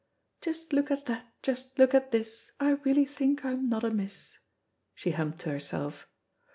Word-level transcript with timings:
"Just 0.41 0.73
look 0.73 0.89
at 0.89 1.05
that, 1.05 1.31
Just 1.43 1.77
look 1.77 1.93
at 1.93 2.09
this, 2.09 2.53
I 2.59 2.71
really 2.71 3.05
think 3.05 3.45
I'm 3.45 3.69
not 3.69 3.83
amiss," 3.83 4.39
she 4.95 5.11
hummed 5.11 5.37
to 5.41 5.51
herself. 5.51 6.07